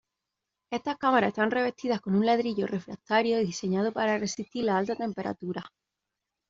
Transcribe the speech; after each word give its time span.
Estas 0.71 0.97
cámaras 0.97 1.27
están 1.27 1.51
revestidas 1.51 2.01
con 2.01 2.15
un 2.15 2.25
ladrillo 2.25 2.65
refractario 2.65 3.37
diseñado 3.37 3.91
para 3.93 4.17
resistir 4.17 4.63
las 4.63 4.77
altas 4.77 4.97
temperaturas. 4.97 5.65